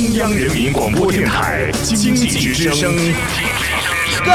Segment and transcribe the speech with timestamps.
[0.00, 2.90] 中央人民广播电台经济之声，
[4.24, 4.32] 高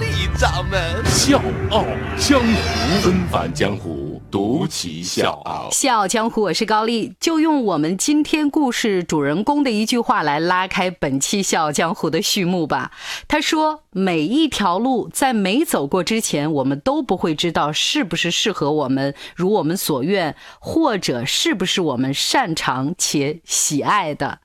[0.00, 1.38] 丽掌门笑
[1.68, 1.84] 傲
[2.16, 5.68] 江湖，恩返江湖，独骑笑傲。
[5.70, 12.90] 笑傲江湖，我是高丽，就用我们今天故事主人公的一句话来拉开本期笑傲江湖的序幕吧。
[13.28, 24.38] 他说：“每一条路在没走过之前，我们都不会知道是不是适合我们，如我们所愿，或者是不是我们擅长且喜爱的。”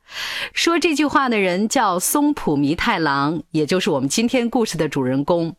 [0.54, 5.56] 说这句话的人叫松浦弥太郎，也就是我们今天故事的主人公。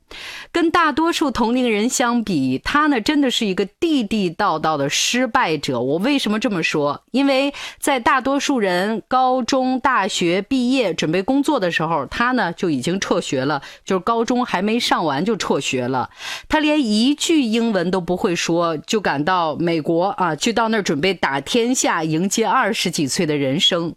[0.51, 5.81] 跟大多数同龄人相比，他呢真的是一个地地道道的失败者。
[5.81, 7.03] 我为什么这么说？
[7.11, 16.11] 因为在大多数人高中、大学毕业准备工作的时候，他呢就已经辍学了，就是高中还没上完就辍学了。
[16.49, 23.95] 他连一句英文都不会说，就赶到美国啊，去到那儿准备打天下，迎接二十几岁的人生。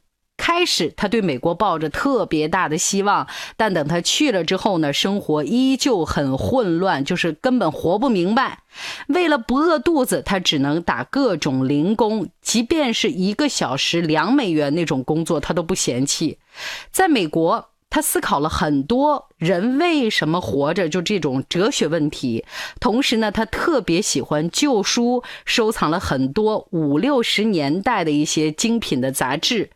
[0.52, 8.60] 开始，他对美国抱着特别大的希望，但等他去了之后呢，生活依旧很混乱，就是根本活不明白。
[9.07, 16.38] 为了不饿肚子，他只能打各种零工，即便是一个小时两美元那种工作，他都不嫌弃。
[16.91, 17.70] 在美国。
[17.94, 22.46] 他思考了很多人为什么活着，就这种哲学问题。
[22.80, 29.72] 同时呢，他特别喜欢旧书，收藏了很多五六十年代的一些精品的杂志。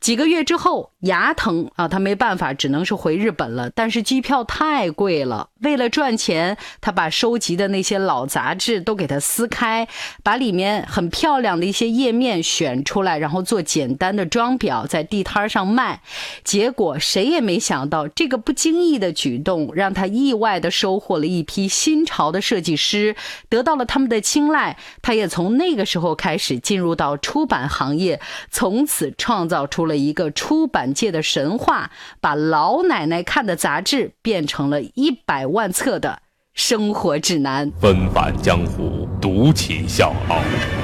[0.00, 3.70] 几个月之后，牙疼啊，他没办法，只能是回日本了。
[3.70, 9.86] 但是机票太贵了，为了赚钱，他把收集的那些老杂志都给它撕开，
[10.24, 16.02] 把里面很漂亮的一些页面选出来，然后做简单的装裱，在地摊上卖。
[16.42, 23.16] 结果谁也没想到，这个不经意的举动，让他意外的收获了一批新潮的设计师，
[23.48, 24.76] 得到了他们的青睐。
[25.00, 29.86] 他也从那个时候开始进入到出版行业，从此创造出。
[29.86, 36.18] 了一个出版界的神话，把老奶奶看的杂志变成了一百万册的
[36.54, 37.70] 生活指南。
[37.80, 40.40] 纷繁江湖，独起笑傲，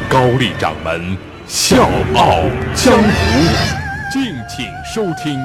[0.08, 1.82] 高丽掌门笑
[2.14, 2.42] 傲
[2.76, 3.10] 江湖，
[4.12, 5.36] 敬请收听。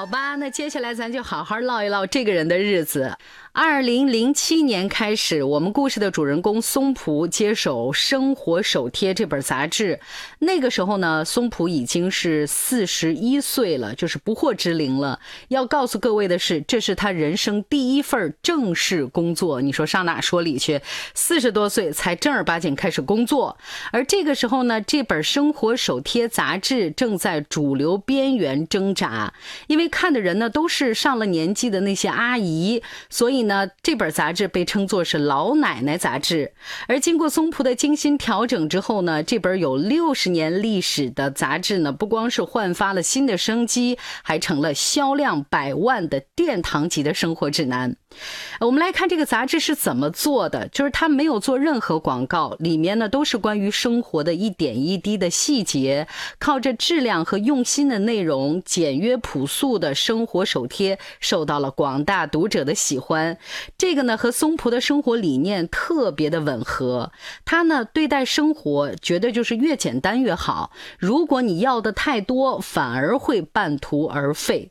[0.00, 3.14] 好吧，那接下来咱就好好唠一唠这个人的日子。
[3.52, 9.98] 二零零七年开始，我们故事的主人公松浦接手《生活手贴》这本杂志。
[10.38, 15.18] 那个时候呢，松浦已经是四十一岁了，就是不惑之龄了。
[15.48, 19.60] 要告诉各位的是，这是他人生第一份正式工作。
[19.60, 20.80] 你说上哪说理去？
[21.14, 23.58] 四十多岁才正儿八经开始工作。
[23.90, 29.34] 而这个时候呢，这本《生活手贴》杂志正在主流边缘挣扎，
[29.66, 33.39] 因为看的人呢都是上了年纪的那些阿姨，所以。
[33.42, 36.52] 呢，这本杂志被称作是老奶奶杂志，
[36.86, 47.96] 而经过松浦的精心调整之后呢，这本有六十年历史的杂志呢，不光是焕发了新的生机，还成了销量百万的殿堂级的生活指南。
[48.60, 56.08] 我们来看这个杂志是怎么做的，就是它没有做任何广告，里面呢都是关于生活的一点一滴的细节，
[56.38, 63.29] 靠着质量和用心的内容，简约朴素的生活手贴受到了广大读者的喜欢。
[63.76, 67.12] 这个呢和松浦的生活理念特别的吻合，
[67.44, 74.70] 他呢对待生活觉得就是越简单越好，如果你要的太多，反而会半途而废。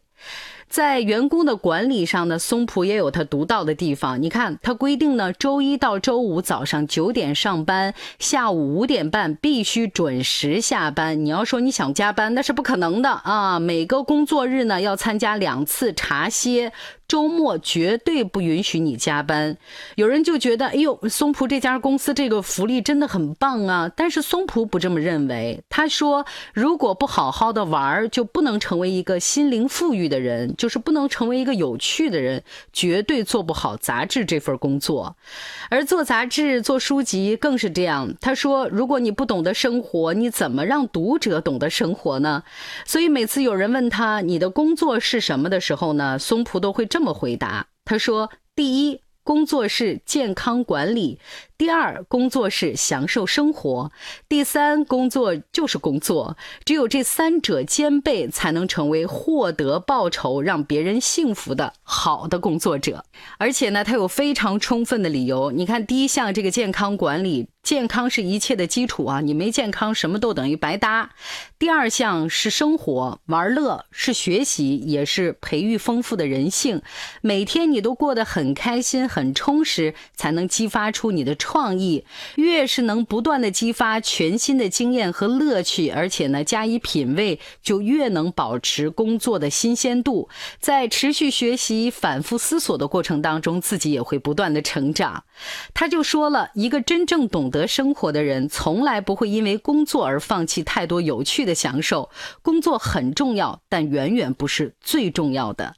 [0.67, 4.21] 在员工的管理上呢，松浦也有他独到的地方。
[4.21, 11.25] 你看，他规定呢，周一到周五早上九点上班，下午五点半必须准时下班。
[11.25, 13.57] 你要说你想加班，那是不可能的啊！
[13.59, 16.71] 每个工作日呢，要参加两次茶歇。
[17.09, 19.57] 周末绝对不允许你加班。
[19.95, 23.91] 有人就觉得，哎呦，松浦这家公司这个福利真的很棒啊！
[23.95, 25.63] 但是松浦不这么认为。
[25.69, 35.15] 他说，如果不好好的玩，就不能成为一个心灵富裕的人，就是不能成为一个有趣的人，绝对做不好杂志这份工作。
[35.71, 38.13] 而做杂志、做书籍更是这样。
[38.21, 42.43] 他说，如果你不懂得生活，你怎么让读者懂得生活呢？
[42.85, 46.98] 所以每次有人问他你的工作是什么的时候呢，松浦都会这。
[46.99, 51.17] 这么回答，他说：“第一，工作是健康管理；
[51.59, 53.91] 第二，工作是享受生活；
[54.29, 56.37] 第三，工作就是工作。
[56.63, 63.03] 只有这三者兼备，才能成为获得报酬、让别人幸福的好的工作者。
[63.37, 65.51] 而且呢，他有非常充分的理由。
[65.51, 69.19] 你看，第一项这个健康管理。”健康是一切的基础啊！
[69.19, 71.11] 你没健康，什么都等于白搭。
[71.59, 76.81] 第二项是生活玩乐，是学习，也是培育丰富的人性。
[77.21, 82.05] 每天你都过得很开心、很充实，才能激发出你的创意，
[82.35, 90.29] 越是能不断的激发全新的经验和乐趣，而且呢加以品味，就越能保持工作的新鲜度。
[90.59, 95.23] 在持续学习、反复思索的过程当中，自己也会不断的成长。
[95.73, 102.11] 他就说了一个真正懂得生活的人，从来不会因为工作而放弃太多有趣的享受。
[102.43, 105.73] 工作很重要，但远远不是最重要的。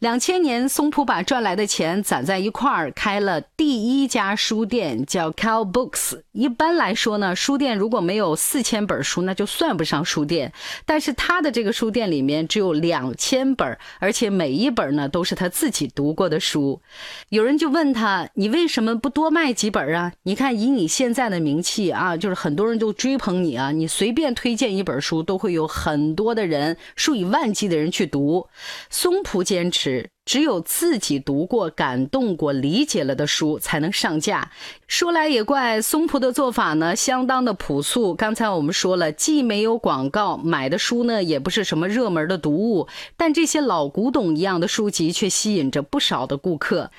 [0.00, 6.22] 两千年，松浦把赚来的钱攒在一块儿，开了第一家书店，叫 Cow Books。
[6.32, 10.54] 一般来说呢，书店如果没有四千本书，那就算不上书店。
[10.86, 16.80] 但是他的这个书店里面只有两千本，而且每一本呢都是他自己读过的书。
[17.28, 20.12] 有人就问他：“你为什么不多卖几本啊？
[20.22, 28.46] 你看以你现在的名气啊，就是很多人都追捧你啊，你随便推荐一本书，都会有很多的人，数以万计的人去读。”
[28.88, 30.08] 松浦坚持。
[30.24, 34.48] 只有自己读过、感动过、理解了的书才能上架。
[34.86, 38.14] 说来也怪，松浦的做法呢，相当的朴素。
[38.14, 42.86] 刚才我们说了，既没有广告，买的书呢也不是什么热门的读物，
[43.16, 46.92] 但这些老古董一样的书籍却吸引着不少的顾客。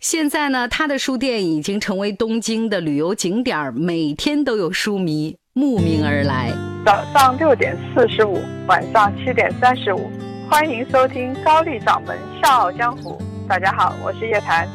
[0.00, 6.50] 现在呢，他的书店已经成为东京的旅游景点，每天都有书迷慕名而来。
[6.86, 10.10] 早上六点四十五，晚上七点三十五。
[10.50, 13.20] 欢迎收听高丽掌门笑傲江湖。
[13.46, 14.66] 大家好，我是叶檀。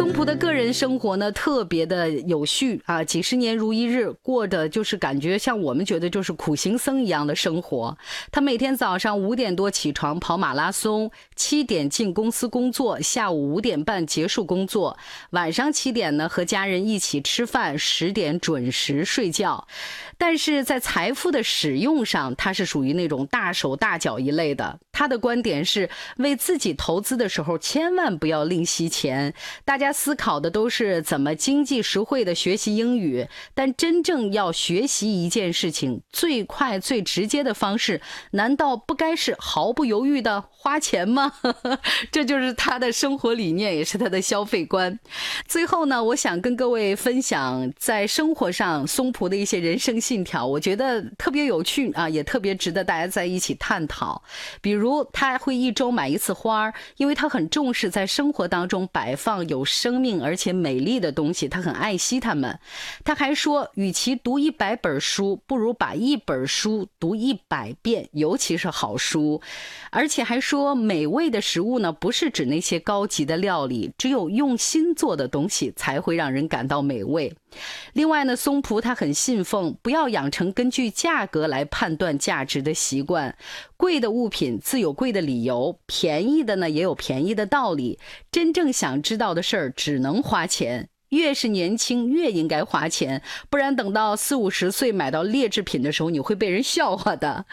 [0.00, 7.94] 松浦的个人生活呢，特别的有序啊，几十年如一日，过的就是感觉像我们觉得就是苦行僧一样的生活。
[8.32, 14.96] 他每天早上五点多起床跑马拉松，七点进公司工作，下午五点半结束工作，
[15.32, 19.68] 晚上七点呢和家人一起吃饭，十点准时睡觉。
[20.16, 24.78] 但是在财富的使用上，他是属于那种大手大脚一类的。
[25.00, 25.88] 他的观点是，
[26.18, 29.32] 为自己投资的时候，千万不要吝惜钱。
[29.64, 38.02] 大家思考的都是怎么经济实惠的学习英语，但真正要学习一件事情，最快最直接的方式，
[38.32, 41.32] 难道不该是毫不犹豫的花钱吗？
[42.12, 45.00] 这就是他的生活理念，也是他的消费观。
[45.48, 54.22] 最后呢，我想跟各位分享在生活上松浦的一些人生信条，我觉得特别有趣啊，也特别值得大家在一起探讨。
[54.60, 54.89] 比如。
[55.12, 62.58] 他会一周买一次花儿因为他很重视在生活当中摆放有生命而且美丽的东西，他很爱惜它们。
[63.04, 69.40] 他还说，与其读一百本书，不如把一本书读一百遍，尤其是好书。
[69.90, 77.32] 而且还说，美味的食物呢，不是指那些高级的料理，只有用心做的东西才会让人感到美味。
[77.92, 83.36] 另外呢，松浦他很信奉不要养成根据价格来判断价值的习惯。
[83.76, 87.98] 贵的物品自有贵的理由，便宜的呢也有便宜的道理。
[88.30, 90.88] 真正想知道的事儿，只能花钱。
[91.10, 97.44] 越是年轻，越应该花钱，不然等到四五十岁买到劣质品的时候，你会被人笑话的。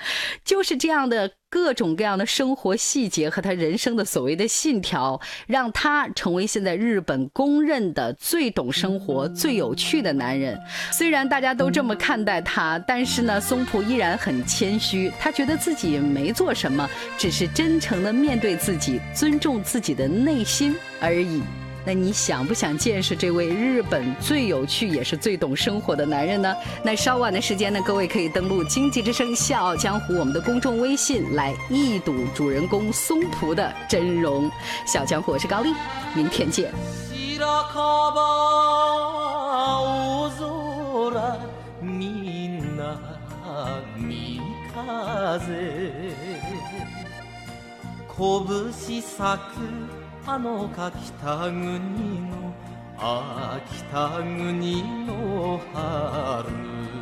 [0.43, 10.59] 就是这样的各种各样的生活细节和他人生的所谓的信条，让他成为现在日本公认的最懂生活、最有趣的男人。
[10.91, 16.87] 虽然大家都这么看待他，但是呢，松浦依然很谦虚，他觉得自己没做什么，
[17.17, 21.41] 只是真诚的面对自己，尊重自己的内心而已。
[21.87, 26.53] 那你想不想见识这位日本最有趣也是最懂生活的男人呢？
[26.83, 34.51] 那稍晚的时间呢，各位可以登录《经济之声·笑傲江湖》我们的公众微信来一睹主人公松浦的真容。
[34.85, 35.73] 小江湖，我是高丽，
[36.13, 36.73] 明天见。
[50.29, 51.79] あのか北国
[52.29, 52.53] の
[52.99, 56.96] 秋田国の春。